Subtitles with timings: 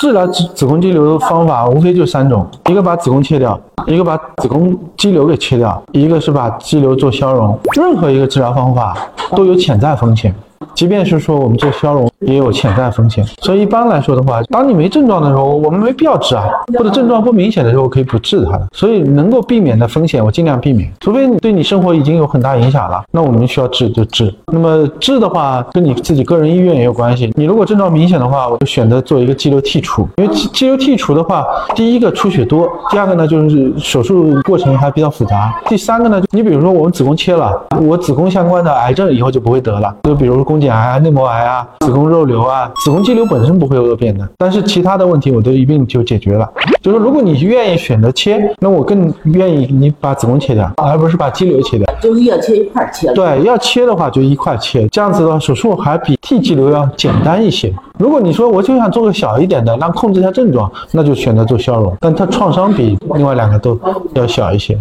[0.00, 7.58] 治疗子子宫肌瘤的方法无非就三种：一个把子宫切掉，一个把子宫肌瘤给切掉，一个是把肌瘤做消融。
[7.74, 8.96] 任何一个治疗方法
[9.32, 10.32] 都有潜在风险。
[10.78, 13.26] 即便是说我们做消融，也有潜在风险。
[13.42, 16.44] 所以一般来说的话，当你没症状的时候，我们没必要治啊；
[16.78, 18.68] 或者症状不明显的时候，可以不治它的。
[18.72, 20.88] 所以能够避免的风险，我尽量避免。
[21.00, 24.32] 除非你对你生活已经有很大影响了，那我们需要治就治。
[24.52, 27.32] 那么治的话，跟你自己个人意愿也有关系。
[27.34, 30.08] 你如果症状明显的话，我就选择做一个肌瘤剔除。
[30.18, 39.92] 因为肌肌瘤剔除的话，第一个出血多，第二个呢就是手术过程还比较复杂，第三个呢，你比如说我们子宫切了，我子宫相关的癌症以后就不会得了。
[40.04, 40.67] 就比如宫颈。
[40.68, 46.48] 癌啊、内膜癌啊、子宫肉瘤啊、子宫肌瘤本身不会恶变的，但是其他的问题我都一并就解决了。
[46.82, 51.86] 就是如果你愿意选择切，那我更愿意你把子宫切掉，而不是把肌瘤切掉。
[52.00, 53.12] 就是要切一块切。
[53.12, 57.72] 对，要切的话就一块切，这样子的话手术还比剃肌瘤要简单一些。
[57.98, 63.78] 如果你说我就想做个小一点的，让控制一下症状，那就选择做消融，但它创伤比另外两个都
[64.14, 64.78] 要小一些。